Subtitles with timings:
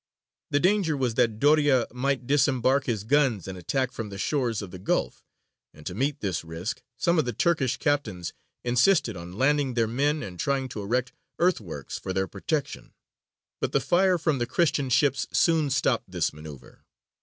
[0.49, 4.71] The danger was that Doria might disembark his guns and attack from the shores of
[4.71, 5.23] the gulf,
[5.75, 8.33] and to meet this risk some of the Turkish captains
[8.63, 12.95] insisted on landing their men and trying to erect earthworks for their protection;
[13.59, 16.83] but the fire from the Christian ships soon stopped this manoeuvre.